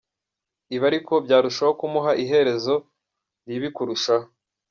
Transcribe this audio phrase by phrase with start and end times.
[0.75, 2.75] Ibi ariko byarushaho kumuha iherezo
[3.47, 4.27] ribi kurushaho.